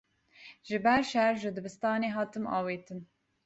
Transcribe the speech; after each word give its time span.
Ji 0.67 0.77
ber 0.85 1.01
şer 1.11 1.33
ji 1.41 1.49
dibistanê 1.55 2.09
hatim 2.15 2.45
avêtin. 2.57 2.99